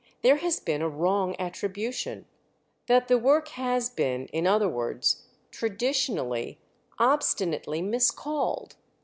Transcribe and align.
—there 0.23 0.37
has 0.37 0.59
been 0.59 0.81
a 0.81 0.89
wrong 0.89 1.35
attribution; 1.37 2.25
that 2.87 3.07
the 3.07 3.19
work 3.19 3.49
has 3.49 3.87
been, 3.87 4.25
in 4.29 4.47
other 4.47 4.67
words, 4.67 5.27
traditionally, 5.51 6.59
obstinately 6.97 7.83
miscalled. 7.83 8.77